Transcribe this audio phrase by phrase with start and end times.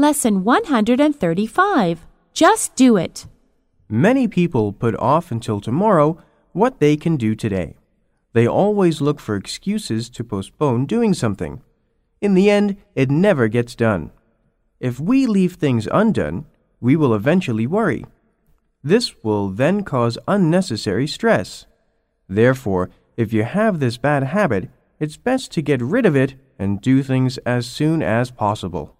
[0.00, 2.06] Lesson 135.
[2.32, 3.26] Just do it.
[3.88, 7.76] Many people put off until tomorrow what they can do today.
[8.32, 11.62] They always look for excuses to postpone doing something.
[12.20, 14.12] In the end, it never gets done.
[14.78, 16.46] If we leave things undone,
[16.80, 18.06] we will eventually worry.
[18.84, 21.66] This will then cause unnecessary stress.
[22.28, 26.80] Therefore, if you have this bad habit, it's best to get rid of it and
[26.80, 28.94] do things as soon as possible.